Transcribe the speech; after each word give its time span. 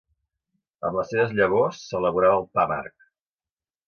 Amb 0.87 0.95
les 0.99 1.11
seves 1.13 1.35
llavors 1.39 1.81
s'elaborava 1.89 2.39
el 2.39 2.47
pa 2.57 2.65
amarg. 2.65 3.07